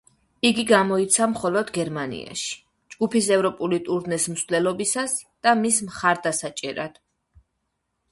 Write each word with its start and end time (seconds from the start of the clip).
იგი 0.49 0.63
გამოიცა 0.69 1.25
მხოლოდ 1.33 1.67
გერმანიაში, 1.75 2.55
ჯგუფის 2.93 3.27
ევროპული 3.35 3.79
ტურნეს 3.89 4.25
მსვლელობისას 4.37 5.15
და 5.49 5.53
მის 5.61 5.79
მხარდასაჭერად. 5.91 6.97